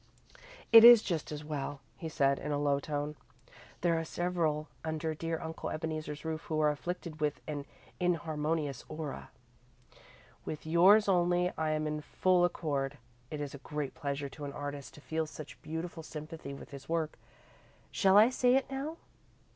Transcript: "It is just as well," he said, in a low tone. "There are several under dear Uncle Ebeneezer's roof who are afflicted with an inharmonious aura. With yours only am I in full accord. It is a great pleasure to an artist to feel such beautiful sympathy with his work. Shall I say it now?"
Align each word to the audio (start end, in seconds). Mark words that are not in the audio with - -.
"It 0.71 0.83
is 0.83 1.03
just 1.03 1.31
as 1.31 1.43
well," 1.43 1.79
he 1.95 2.09
said, 2.09 2.39
in 2.39 2.51
a 2.51 2.57
low 2.57 2.79
tone. 2.79 3.15
"There 3.81 3.99
are 3.99 4.03
several 4.03 4.67
under 4.83 5.13
dear 5.13 5.39
Uncle 5.39 5.69
Ebeneezer's 5.69 6.25
roof 6.25 6.41
who 6.45 6.59
are 6.59 6.71
afflicted 6.71 7.21
with 7.21 7.39
an 7.47 7.65
inharmonious 7.99 8.83
aura. 8.89 9.29
With 10.43 10.65
yours 10.65 11.07
only 11.07 11.49
am 11.49 11.53
I 11.55 11.71
in 11.73 12.01
full 12.01 12.43
accord. 12.43 12.97
It 13.29 13.39
is 13.41 13.53
a 13.53 13.59
great 13.59 13.93
pleasure 13.93 14.27
to 14.27 14.43
an 14.43 14.53
artist 14.53 14.95
to 14.95 15.01
feel 15.01 15.27
such 15.27 15.61
beautiful 15.61 16.01
sympathy 16.01 16.55
with 16.55 16.71
his 16.71 16.89
work. 16.89 17.19
Shall 17.91 18.17
I 18.17 18.31
say 18.31 18.55
it 18.55 18.71
now?" 18.71 18.97